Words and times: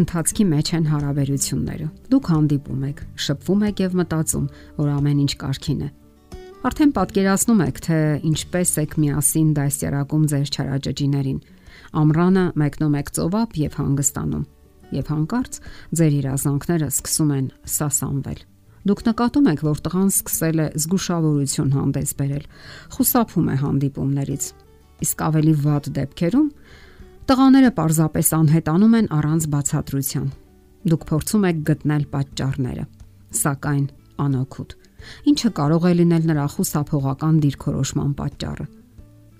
Ընթացքի 0.00 0.44
մեջ 0.48 0.68
են 0.78 0.86
հարաբերությունները։ 0.88 1.86
Դուք 2.08 2.28
հանդիպում 2.30 2.84
եք, 2.88 3.00
շփվում 3.20 3.64
եք 3.68 3.80
եւ 3.84 3.96
մտածում, 4.00 4.46
որ 4.80 4.92
ամեն 4.96 5.18
ինչ 5.20 5.32
կարքին 5.42 5.82
է։ 5.84 5.88
Արդեն 6.60 6.94
պատկերացնում 6.96 7.60
եք, 7.66 7.80
թե 7.84 7.98
ինչպես 8.30 8.72
եք 8.80 8.96
միասին 9.00 9.50
դասյարակում 9.58 10.24
ձեր 10.30 10.50
չարաճճիներին։ 10.56 11.38
Ամռանը 12.00 12.44
մեկնում 12.60 12.96
եք 13.00 13.12
ծովափ 13.16 13.60
եւ 13.60 13.76
հանգստանում։ 13.80 14.44
Եվ 14.90 15.10
հանկարծ 15.10 15.60
ձեր 16.00 16.16
իրազանքները 16.20 16.88
սկսում 16.90 17.30
են 17.36 17.46
սասանվել։ 17.76 18.40
Դուք 18.80 19.00
նկատում 19.10 19.48
եք, 19.50 19.64
որ 19.68 19.80
տղան 19.84 20.10
սկսել 20.10 20.60
է 20.60 20.66
զգուշավորություն 20.80 21.74
հանդես 21.76 22.12
բերել, 22.20 22.44
խուսափում 22.96 23.50
է 23.50 23.56
հանդիպումներից։ 23.60 24.44
Իսկ 25.04 25.24
ավելի 25.28 25.54
վատ 25.64 25.90
դեպքերում 26.00 26.48
Տղաները 27.30 27.68
պարզապես 27.76 28.28
անհետանում 28.34 28.94
են 28.98 29.08
առանց 29.14 29.44
բացատրության։ 29.52 30.22
Դուք 30.90 31.02
փորձում 31.10 31.44
եք 31.46 31.58
գտնել 31.68 32.06
պատճառները, 32.14 32.86
սակայն 33.40 33.84
անօգուտ։ 34.24 34.74
Ինչը 35.30 35.50
կարող 35.60 35.86
է 35.86 35.92
լինել 36.00 36.26
նրա 36.30 36.46
խուսափողական 36.56 37.38
դիրքորոշման 37.44 38.10
պատճառը։ 38.18 38.66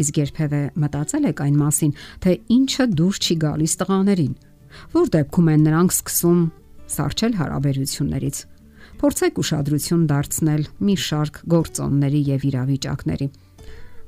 Իսկ 0.07 0.23
երբևէ 0.23 0.63
մտածել 0.85 1.29
եք 1.33 1.43
այն 1.51 1.59
մասին, 1.65 1.93
թե 2.23 2.37
ինչը 2.61 2.89
դուրս 2.95 3.21
չի 3.27 3.39
գալիս 3.43 3.77
տղաներին, 3.83 4.39
որ 4.95 5.13
դեպքում 5.19 5.51
են 5.51 5.67
նրանք 5.67 5.99
սկսում 5.99 6.41
սարճել 6.95 7.37
հարաբերություններից։ 7.43 8.43
Փորձեք 9.03 9.43
ուշադրություն 9.43 10.09
դարձնել 10.15 10.67
մի 10.87 10.99
շարք 11.11 11.45
գործոնների 11.59 12.25
եւ 12.39 12.51
իրավիճակների։ 12.55 13.31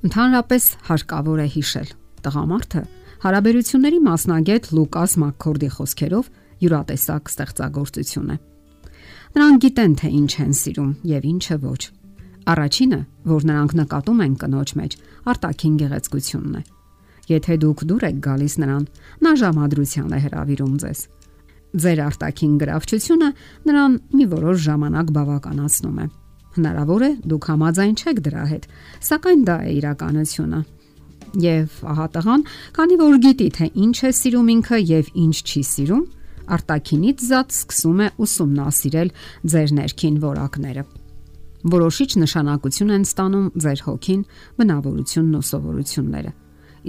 Ընդհանրապես 0.07 0.65
հարկավոր 0.87 1.43
է 1.43 1.53
հիշել, 1.59 1.89
տղամարդը 2.23 2.83
Հարաբերությունների 3.23 3.99
մասնագետ 4.03 4.65
Լուկաս 4.75 5.13
Մակքորդի 5.23 5.67
խոսքերով 5.73 6.31
յուրատեսակ 6.65 7.29
ստեղծագործություն 7.31 8.33
է։ 8.35 8.37
Նրանք 9.37 9.61
գիտեն, 9.63 9.95
թե 10.01 10.11
ինչ 10.19 10.33
են 10.43 10.57
սիրում 10.59 10.89
եւ 11.07 11.29
ինչը 11.31 11.59
ոչ։ 11.63 11.83
Առաջինը, 12.51 12.99
որ 13.31 13.47
նրանք 13.53 13.77
նկատում 13.79 14.25
են 14.27 14.35
կնոջ 14.43 14.75
մեջ, 14.83 14.97
արտաքին 15.31 15.79
գեղեցկությունն 15.83 16.59
է։ 16.59 16.63
Եթե 17.31 17.59
դուք 17.63 17.87
դուր 17.93 18.09
եք 18.11 18.19
գալիս 18.27 18.55
նրան, 18.59 18.85
նա 19.23 19.33
ժամադրության 19.39 20.11
է 20.11 20.21
հravirում 20.27 20.75
ձեզ։ 20.83 21.07
Ձեր 21.79 22.05
արտաքին 22.11 22.55
գրավչությունը 22.59 23.33
նրան 23.71 23.99
մի 24.19 24.31
որոշ 24.35 24.63
ժամանակ 24.67 25.15
բավականացնում 25.23 26.03
է։ 26.03 26.07
Հնարավոր 26.59 27.03
է 27.07 27.11
դուք 27.31 27.45
համաձայն 27.55 27.95
չեք 28.03 28.19
դրա 28.27 28.45
հետ, 28.51 28.65
սակայն 29.07 29.45
դա 29.47 29.57
է 29.63 29.71
իրականությունը 29.79 30.61
Եվ 31.33 31.77
ահա 31.89 32.07
տղան, 32.13 32.43
քանի 32.77 32.97
որ 33.01 33.15
գիտի 33.25 33.47
թե 33.57 33.67
ինչ 33.83 33.97
է 34.05 34.11
սիրում 34.19 34.49
ինքը 34.53 34.81
եւ 34.85 35.07
ինչ 35.23 35.37
չի 35.49 35.63
սիրում, 35.65 36.03
արտակինից 36.53 37.25
զատ 37.31 37.55
սկսում 37.57 38.03
է 38.05 38.09
ուսումնասիրել 38.27 39.13
ձեր 39.53 39.73
ներքին 39.79 40.19
որակները։ 40.27 40.85
Որոշիչ 41.73 42.11
նշանակություն 42.21 42.93
են 42.93 43.05
ստանում 43.09 43.47
ձեր 43.65 43.83
հոգին, 43.87 44.23
բնավորությունն 44.61 45.37
ու 45.39 45.45
սովորությունները։ 45.49 46.33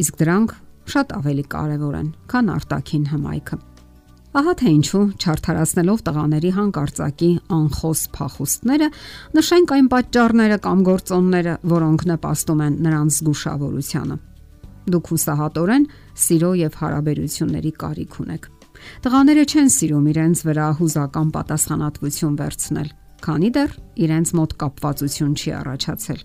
Իսկ 0.03 0.17
դրանք 0.23 0.55
շատ 0.93 1.13
ավելի 1.23 1.45
կարևոր 1.53 1.95
են, 2.01 2.09
քան 2.33 2.51
արտաքին 2.57 3.05
հմայքը։ 3.13 3.59
Ահա 4.33 4.53
թե 4.59 4.69
ինչու 4.73 5.03
չարթարացնելով 5.21 5.99
տղաների 6.09 6.51
հանկարծակի 6.57 7.31
անխոս 7.53 7.99
փախուստները, 8.17 8.87
նշենք 9.37 9.73
այն 9.77 9.89
պատճառները 9.93 10.57
կամ 10.65 10.79
գործոնները, 10.89 11.53
որոնք 11.69 12.05
նպաստում 12.11 12.63
են 12.65 12.77
նրանց 12.87 13.19
զգուշավորությանը։ 13.21 14.17
Դուք 14.83 15.09
հուսահատորեն 15.13 15.85
սիրո 16.23 16.51
եւ 16.59 16.77
հարաբերությունների 16.81 17.71
կարիք 17.83 18.17
ունեք։ 18.23 18.47
Տղաները 19.03 19.43
չեն 19.47 19.69
սիրում 19.73 20.07
իրենց 20.11 20.39
վրա 20.43 20.67
հուզական 20.79 21.29
պատասխանատվություն 21.37 22.37
վերցնել, 22.41 22.89
քանի 23.23 23.49
դեռ 23.55 23.75
իրենց 24.03 24.33
մոտ 24.39 24.55
կապվածություն 24.63 25.35
չի 25.39 25.53
առաջացել։ 25.59 26.23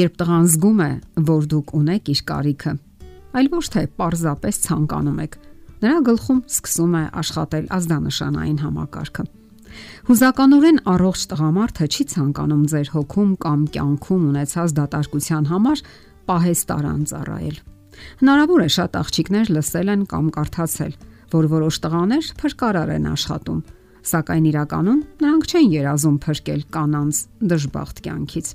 Երբ 0.00 0.14
տղան 0.20 0.46
զգում 0.54 0.80
է, 0.80 0.90
որ 1.28 1.46
դուք 1.50 1.74
ունեք 1.80 2.10
իր 2.14 2.20
կարիքը, 2.30 2.72
այլ 3.36 3.50
ոչ 3.50 3.64
թե 3.74 3.82
պարզապես 4.00 4.60
ցանկանում 4.70 5.20
եք, 5.26 5.36
նրա 5.80 5.98
գլխում 6.08 6.40
սկսում 6.50 6.94
է 7.00 7.04
աշխատել 7.20 7.68
ազդանշանային 7.76 8.58
համակարգը։ 8.64 9.24
Հուզականորեն 10.10 10.78
առողջ 10.90 11.24
տղամարդը 11.30 11.86
չի 11.90 12.04
ցանկանում 12.10 12.64
ձեր 12.72 12.88
հոգում 12.94 13.32
կամ 13.44 13.60
կյանքում 13.74 14.24
ունեցած 14.30 14.74
դատարկության 14.80 15.44
համար 15.50 15.82
պահեստարան 16.30 17.02
ծառայել։ 17.10 17.56
Հնարավոր 18.20 18.62
է 18.62 18.68
շատ 18.70 18.96
աղջիկներ 19.00 19.48
լսել 19.56 19.88
են 19.94 20.02
կամ 20.10 20.26
կարդացել, 20.36 20.92
որ 21.34 21.48
որոշ 21.50 21.76
տղաներ 21.84 22.28
փրկարար 22.40 22.92
են 22.96 23.08
աշխատում, 23.10 23.60
սակայն 24.10 24.46
իրականում 24.50 25.00
նրանք 25.24 25.50
չեն 25.50 25.68
երազում 25.74 26.16
փրկել 26.24 26.62
կանանց 26.76 27.20
դժբախտ 27.50 28.02
կյանքից։ 28.06 28.48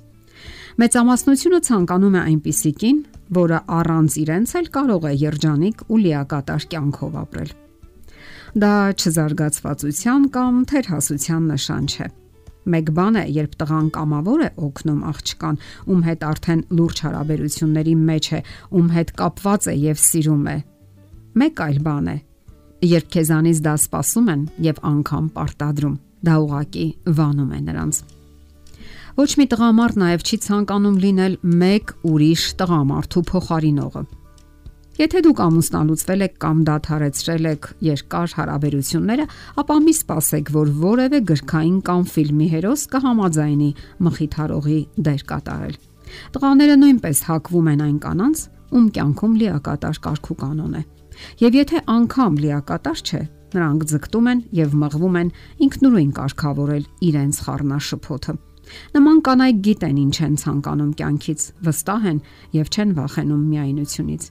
Մեծամասնությունը 0.76 1.60
ցանկանում 1.68 2.16
է 2.16 2.22
այնպիսի 2.26 2.72
կին, 2.80 2.98
որը 3.36 3.60
առանց 3.76 4.18
իրենց 4.24 4.50
էլ 4.60 4.66
կարող 4.76 5.06
է 5.06 5.12
երջանիկ 5.22 5.86
ու 5.86 6.00
լիակատար 6.06 6.66
կյանքով 6.72 7.16
ապրել։ 7.22 7.50
Դա 8.56 8.74
չզարգացվածության 8.96 10.28
կամ 10.36 10.62
թերհասության 10.72 11.50
նշան 11.52 11.88
չէ 11.92 12.08
Մեկ 12.66 12.88
բան 12.96 13.18
է, 13.20 13.24
երբ 13.36 13.52
տղան 13.60 13.88
կամավոր 13.94 14.40
է 14.42 14.48
օգնում 14.66 15.02
աղջկան, 15.10 15.58
ում 15.86 16.00
հետ 16.06 16.24
արդեն 16.26 16.62
լուրջ 16.78 17.02
հարաբերությունների 17.06 17.94
մեջ 18.08 18.26
է, 18.26 18.40
ում 18.74 18.88
հետ 18.96 19.12
կապված 19.20 19.68
է 19.70 19.74
եւ 19.86 20.02
սիրում 20.02 20.44
է։ 20.50 20.56
Մեկ 21.36 21.62
այլ 21.66 21.78
բան 21.86 22.10
է, 22.10 22.16
երբ 22.90 23.08
քեզանից 23.16 23.62
դա 23.66 23.74
սпасում 23.86 24.28
են 24.34 24.42
եւ 24.66 24.82
անգամ 24.90 25.24
պարտադրում, 25.36 25.96
դա 26.26 26.34
ուղակի 26.46 26.86
վանում 27.16 27.54
է 27.56 27.60
նրանց։ 27.70 28.04
Ոչ 29.16 29.30
մի 29.40 29.46
տղամարդ 29.48 29.98
նաև 30.02 30.24
չի 30.26 30.36
ցանկանում 30.44 30.96
լինել 31.06 31.34
մեկ 31.62 31.92
ուրիշ 32.10 32.42
տղամարդու 32.60 33.22
փոխարինողը։ 33.30 34.02
Եթե 34.96 35.20
դուք 35.26 35.40
ամուսնալուծվել 35.44 36.22
եք 36.24 36.36
կամ 36.40 36.60
դադարեցրել 36.64 37.46
եք 37.50 37.66
երկար 37.84 38.34
հարաբերությունները, 38.36 39.24
ապա 39.60 39.74
մի 39.84 39.92
սպասեք, 39.92 40.52
որ 40.54 40.70
որևէ 40.80 41.18
գրքային 41.30 41.74
կամ 41.84 42.06
ֆիլմի 42.12 42.46
հերոս 42.54 42.84
կհամաձայնի 42.94 43.68
մխիթարողի 44.06 44.78
դեր 45.08 45.24
կատարել։ 45.32 45.76
Տղաները 46.36 46.76
նույնպես 46.80 47.20
հակվում 47.28 47.68
են 47.74 47.84
այն 47.86 47.98
կանանց, 48.06 48.44
ում 48.72 48.86
կյանքում 48.96 49.36
լիակատար 49.36 50.00
կարգու 50.06 50.38
կանոն 50.46 50.80
է։ 50.80 50.82
Եվ 51.44 51.60
եթե 51.60 51.84
անգամ 51.92 52.40
լիակատար 52.46 53.04
չէ, 53.04 53.22
նրանք 53.52 53.86
ձգտում 53.92 54.32
են 54.32 54.42
եւ 54.56 54.74
մղվում 54.80 55.20
են 55.20 55.30
ինքնուրույն 55.66 56.10
կարգավորել 56.16 56.88
իրենց 57.10 57.42
խառնաշփոթը։ 57.44 58.36
Նման 58.96 59.20
կանայք 59.28 59.60
գիտեն 59.66 60.00
ինչ 60.06 60.16
են 60.26 60.40
ցանկանում 60.42 60.90
կյանքից, 60.98 61.46
վստահ 61.68 62.10
են 62.10 62.18
եւ 62.56 62.74
չեն 62.74 62.96
վախենում 62.96 63.46
միայնությունից։ 63.52 64.28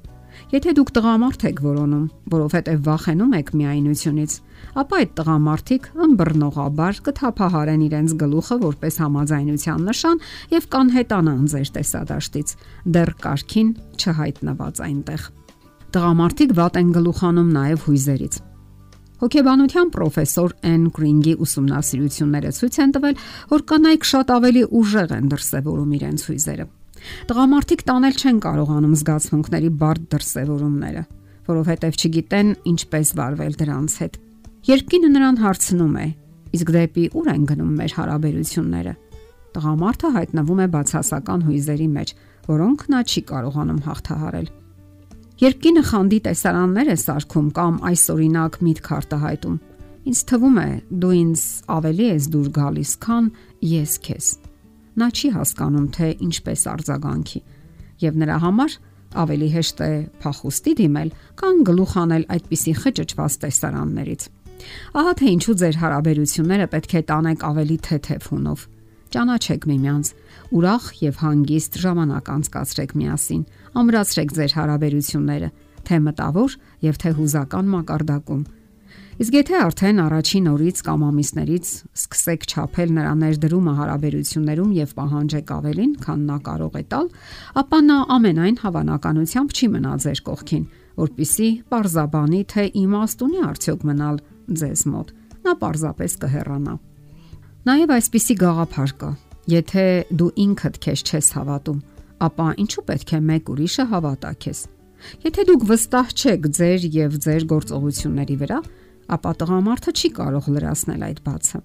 Եթե 0.53 0.73
դուք 0.77 0.89
տղամարդ 0.93 1.43
եք 1.49 1.59
որոնում, 1.65 2.03
որովհետև 2.29 2.81
վախենում 2.85 3.31
եք 3.33 3.47
միայնությունից, 3.57 4.33
ապա 4.77 4.99
այդ 5.01 5.13
տղամարդիկ 5.17 5.87
ըմբռնողաբար 6.05 6.99
կթափահարեն 7.07 7.85
իրենց 7.87 8.13
գլուխը 8.21 8.57
որպես 8.61 8.99
համաձայնության 9.01 9.87
նշան 9.89 10.21
եւ 10.53 10.67
կանհետանան 10.75 11.43
ձեր 11.55 11.71
տեսադաշտից, 11.79 12.53
դեռ 12.93 13.11
կարքին 13.25 13.69
չհայտնված 13.97 14.83
այնտեղ։ 14.85 15.25
Տղամարդիկ 15.95 16.55
վատ 16.61 16.79
են 16.85 16.93
գլուխանում 16.99 17.51
նաեւ 17.55 17.89
հույզերից։ 17.89 18.39
Հոգեբանության 19.15 19.91
պրոֆեսոր 19.95 20.55
Էն 20.69 20.81
Գրինգի 20.93 21.35
ուսումնասիրությունները 21.45 22.49
ցույց 22.59 22.79
են 22.83 22.95
տվել, 22.99 23.21
որ 23.55 23.61
կանայք 23.71 24.09
շատ 24.11 24.33
ավելի 24.35 24.63
ուժեղ 24.75 25.13
են 25.15 25.29
դրսևորում 25.31 25.93
իրենց 25.95 26.25
հույզերը։ 26.29 26.65
Տղամարդիկ 27.29 27.81
տանել 27.89 28.19
չեն 28.21 28.39
կարողանում 28.45 28.95
զգացմունքների 28.99 29.69
բարդ 29.81 30.03
դրսևորումները, 30.13 31.03
որովհետև 31.49 31.97
չգիտեն 32.01 32.51
ինչպես 32.71 33.11
վարվել 33.19 33.57
դրանց 33.61 33.95
հետ։ 34.01 34.19
Երբ 34.65 34.85
կինը 34.93 35.09
նրան 35.15 35.41
հարցնում 35.45 35.97
է. 36.01 36.07
իսկ 36.55 36.69
դեպի 36.71 37.05
ուր 37.19 37.27
են 37.35 37.41
գնում 37.49 37.71
մեր 37.75 37.93
հարաբերությունները, 37.95 38.93
տղամարդը 39.55 40.09
հայտնվում 40.15 40.61
է 40.63 40.67
բացասական 40.75 41.41
հույզերի 41.47 41.87
մեջ, 41.95 42.13
որոնք 42.47 42.85
նա 42.93 43.01
չի 43.11 43.21
կարողանում 43.31 43.81
հաղթահարել։ 43.89 44.47
Երբ 45.43 45.59
կինը 45.65 45.83
խանդի 45.89 46.19
տեսարաններ 46.29 46.93
է 46.95 46.97
սարքում 47.03 47.51
կամ 47.59 47.79
այսօրինակ 47.91 48.59
միտք 48.69 48.89
արտահայտում, 48.95 49.59
ինձ 50.15 50.19
թվում 50.31 50.57
է 50.63 50.69
դու 51.03 51.13
ինձ 51.19 51.45
ավելի 51.75 52.09
ես 52.15 52.31
դուր 52.35 52.49
գալիս, 52.55 52.91
քան 53.03 53.31
ես 53.75 53.99
քեզ 54.05 54.44
նա 54.99 55.07
չի 55.15 55.29
հասկանում, 55.35 55.87
թե 55.95 56.07
ինչպես 56.25 56.61
արձագանքի, 56.75 57.41
եւ 58.05 58.19
նրա 58.21 58.37
համար 58.45 58.77
ավելի 59.15 59.47
հեշտ 59.55 59.81
է 59.85 59.91
փախուստի 60.23 60.73
դիմել, 60.79 61.11
քան 61.39 61.61
գլուխ 61.69 61.93
անել 62.03 62.25
այդպիսի 62.35 62.73
խճճված 62.81 63.37
տեսարաններից։ 63.45 64.25
Ահա 64.95 65.13
թե 65.19 65.27
ինչու 65.35 65.55
ձեր 65.61 65.77
հարաբերությունները 65.83 66.67
պետք 66.75 66.95
է 66.95 67.01
տանեք 67.11 67.45
ավելի 67.49 67.77
թեթև 67.85 68.27
հունով։ 68.31 68.65
Ճանաչեք 69.15 69.65
միմյանց, 69.69 70.07
ուրախ 70.55 70.85
եւ 71.05 71.19
հանգիստ 71.23 71.77
ժամանակ 71.85 72.29
անցկացրեք 72.35 72.91
միասին, 72.99 73.43
ամրացրեք 73.79 74.33
ձեր 74.35 74.55
հարաբերությունները, 74.55 75.49
թե 75.85 75.99
մտավոր 76.05 76.55
եւ 76.85 76.99
թե 77.03 77.11
հուզական 77.19 77.69
մակարդակում։ 77.75 78.41
Իսկ 79.15 79.35
եթե 79.37 79.59
արդեն 79.63 79.99
առաջին 80.03 80.47
օրից 80.51 80.79
կամ 80.83 81.03
ամիսներից 81.07 81.67
սկսեք 81.95 82.41
չափել 82.51 82.89
նրա 82.97 83.13
ներդրումը 83.21 83.75
հարաբերություններում 83.77 84.73
եւ 84.75 84.91
պահանջեք 84.97 85.53
ավելին, 85.55 85.93
քան 86.03 86.25
նա 86.27 86.37
կարող 86.43 86.75
է 86.75 86.83
տալ, 86.91 87.07
ապա 87.63 87.79
նա 87.85 87.99
ամենայն 88.15 88.59
հավանականությամբ 88.65 89.55
չի 89.55 89.69
մնա 89.71 89.93
ձեր 90.03 90.21
կողքին, 90.27 90.67
որpիսի 90.99 91.49
parzabani 91.71 92.41
թե 92.51 92.67
իմաստ 92.83 93.23
ունի 93.23 93.39
արդյոք 93.55 93.87
մնալ 93.87 94.21
ձեզ 94.51 94.85
մոտ։ 94.91 95.15
Նա 95.47 95.53
parzapes 95.63 96.19
կհեռանա։ 96.19 96.75
Նաև 97.71 97.95
այսպիսի 97.95 98.35
գաղափար 98.43 98.95
կա. 98.99 99.09
Եթե 99.55 99.85
դու 100.11 100.31
ինքդ 100.43 100.79
քեզ 100.83 101.01
չես 101.07 101.27
հավատում, 101.39 101.83
ապա 102.25 102.47
ինչու 102.65 102.83
պետք 102.91 103.11
է 103.15 103.19
մեկ 103.31 103.51
ուրիշը 103.55 103.85
հավատա 103.95 104.31
քեզ։ 104.43 104.59
Եթե 105.23 105.43
դուք 105.49 105.63
վստահ 105.69 106.11
չեք 106.15 106.47
ձեր 106.57 106.85
եւ 106.95 107.17
ձեր 107.25 107.45
գործողությունների 107.51 108.35
վրա, 108.41 108.59
ապա 109.11 109.31
տղամարդը 109.41 109.95
չի 109.95 110.09
կարող 110.19 110.51
լրացնել 110.55 111.09
այդ 111.09 111.25
բացը։ 111.25 111.59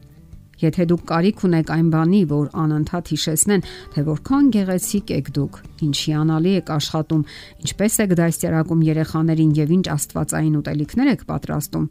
Եթե 0.61 0.85
դուք 0.91 1.05
կարիք 1.09 1.43
ունեք 1.47 1.71
այն 1.73 1.87
բանի, 1.93 2.19
որ 2.29 2.49
անընդհատ 2.61 3.11
հիշեցնեն, 3.15 3.63
թե 3.95 4.03
որքան 4.09 4.49
գեղեցիկ 4.57 5.13
եք 5.17 5.31
դուք, 5.39 5.55
ինչի 5.87 6.13
անալի 6.21 6.53
եք 6.61 6.73
աշխատում, 6.75 7.23
ինչպես 7.65 7.97
եք 8.05 8.13
դաստիարակում 8.21 8.83
երեխաներին 8.91 9.55
եւ 9.57 9.73
ինչ 9.79 9.87
աստվածային 9.95 10.59
ուտելիքներ 10.61 11.11
եք 11.17 11.25
պատրաստում, 11.31 11.87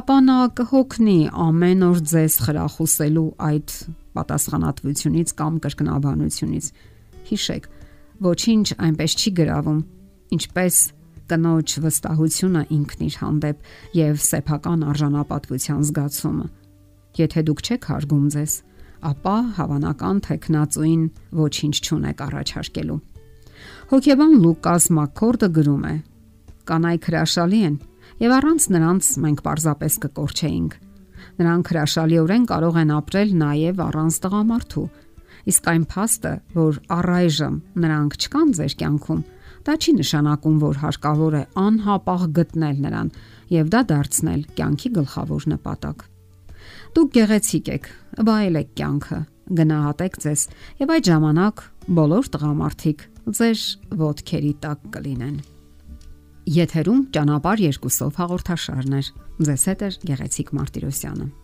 ապա 0.00 0.16
նա 0.24 0.38
կհոգնի 0.56 1.18
ամեն 1.44 1.84
օր 1.84 2.02
ձեզ 2.14 2.38
խրախուսելու 2.48 3.28
այդ 3.44 3.76
պատասխանատվությունից 4.14 5.36
կամ 5.44 5.54
կրկնաբանությունից։ 5.68 6.66
Հիշեք, 7.28 7.68
ոչինչ 8.24 8.66
այնպես 8.88 9.18
չի 9.20 9.30
գրավում, 9.44 9.80
ինչպես 10.38 10.74
կնոջ 11.30 11.74
վստահությունը 11.84 12.62
ինքն 12.74 13.04
իր 13.08 13.16
հանդեպ 13.22 13.68
եւ 13.96 14.20
սեփական 14.24 14.84
արժանապատվության 14.92 15.82
զգացումը։ 15.88 16.46
Եթե 17.14 17.42
դուք 17.48 17.60
չեք 17.64 17.88
հարգում 17.90 18.26
ձեզ, 18.34 18.54
ապա 19.04 19.36
հավանական 19.58 20.20
թեկնածուին 20.24 21.02
ոչինչ 21.40 21.74
չունեք 21.84 22.22
առաջարկելու։ 22.24 23.00
Հոգեբան 23.92 24.34
Լուկաս 24.44 24.86
Մակկորդը 24.98 25.48
գրում 25.58 25.84
է. 25.88 25.94
Կանայք 26.68 27.08
հրաշալի 27.10 27.60
են 27.68 27.76
եւ 28.24 28.34
առանց 28.38 28.66
նրանց 28.74 29.10
մենք 29.24 29.42
պարզապես 29.44 29.96
կկորչեինք։ 30.04 30.76
Նրանք 31.34 31.70
հրաշալիորեն 31.74 32.44
կարող 32.50 32.76
են 32.84 32.92
ապրել 32.94 33.30
նաեւ 33.44 33.80
առանց 33.84 34.18
տղամարդու։ 34.24 34.86
Իսկ 35.44 35.70
այն 35.74 35.84
փաստը, 35.92 36.32
որ 36.56 36.78
առայժմ 36.94 37.56
նրանք 37.84 38.18
չկան 38.24 38.52
ձեր 38.58 38.74
կյանքում, 38.80 39.22
դա 39.64 39.74
չի 39.80 39.92
նշանակում, 39.98 40.56
որ 40.64 40.80
հարկավոր 40.84 41.34
է 41.34 41.42
անհապաղ 41.64 42.24
գտնել 42.38 42.82
նրան 42.84 43.12
եւ 43.54 43.70
դա 43.74 43.80
դարձնել 43.92 44.42
կյանքի 44.58 44.90
գլխավոր 44.98 45.46
նպատակ։ 45.54 46.04
Դուք 46.94 47.14
գեղեցիկ 47.14 47.70
եք, 47.74 47.88
վայելեք 48.28 48.68
կյանքը, 48.78 49.20
գնահատեք 49.60 50.18
ձեզ 50.24 50.44
եւ 50.84 50.92
այդ 50.94 51.08
ժամանակ 51.10 51.64
բոլոր 51.98 52.30
տղամարդիկ 52.34 53.06
ձեր 53.38 53.64
ոտքերի 54.04 54.52
տակ 54.64 54.88
կլինեն։ 54.94 55.36
Եթերում 56.54 57.06
ճանապար 57.16 57.64
երկուսով 57.64 58.20
հաղորդաշարներ։ 58.20 59.14
Ձեզ 59.48 59.64
հետ 59.70 59.84
է 59.84 59.88
գեղեցիկ 60.10 60.52
Մարտիրոսյանը։ 60.60 61.43